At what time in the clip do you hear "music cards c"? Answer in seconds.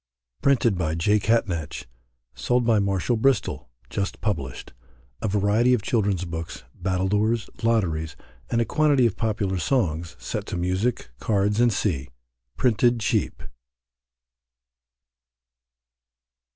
10.57-12.09